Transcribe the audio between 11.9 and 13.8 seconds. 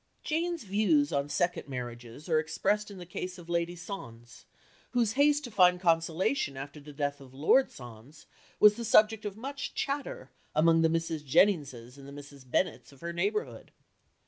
and Mrs. Bennets of her neighbourhood.